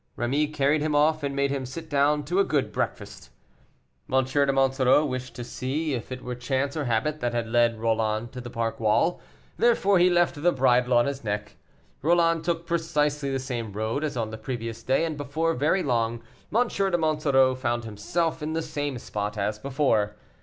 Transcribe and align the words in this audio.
Rémy 0.17 0.51
carried 0.51 0.81
him 0.81 0.95
off, 0.95 1.21
and 1.21 1.35
made 1.35 1.51
him 1.51 1.63
sit 1.63 1.87
down 1.87 2.23
to 2.23 2.39
a 2.39 2.43
good 2.43 2.71
breakfast. 2.71 3.29
M. 4.11 4.25
de 4.25 4.51
Monsoreau 4.51 5.05
wished 5.05 5.35
to 5.35 5.43
see 5.43 5.93
if 5.93 6.11
it 6.11 6.23
were 6.23 6.33
chance 6.33 6.75
or 6.75 6.85
habit 6.85 7.19
that 7.19 7.35
had 7.35 7.45
led 7.47 7.79
Roland 7.79 8.31
to 8.31 8.41
the 8.41 8.49
park 8.49 8.79
wall; 8.79 9.21
therefore 9.57 9.99
he 9.99 10.09
left 10.09 10.41
the 10.41 10.51
bridle 10.51 10.95
on 10.95 11.05
his 11.05 11.23
neck. 11.23 11.55
Roland 12.01 12.43
took 12.43 12.65
precisely 12.65 13.29
the 13.29 13.37
same 13.37 13.73
road 13.73 14.03
as 14.03 14.17
on 14.17 14.31
the 14.31 14.39
previous 14.39 14.81
day, 14.81 15.05
and 15.05 15.17
before 15.17 15.53
very 15.53 15.83
long 15.83 16.23
M. 16.51 16.67
de 16.67 16.97
Monsoreau 16.97 17.53
found 17.53 17.83
himself 17.85 18.41
in 18.41 18.53
the 18.53 18.63
same 18.63 18.97
spot 18.97 19.37
as 19.37 19.59
before. 19.59 20.15